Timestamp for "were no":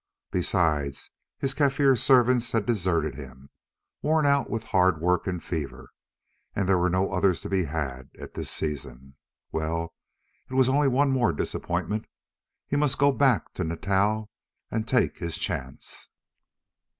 6.79-7.11